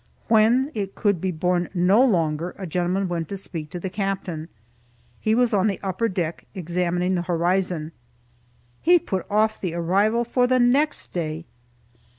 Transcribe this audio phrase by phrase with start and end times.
[0.29, 4.47] When it could be borne no longer, a gentleman went to speak to the captain.
[5.19, 7.91] He was on the upper deck, examining the horizon.
[8.81, 11.45] He put off the arrival for the next day!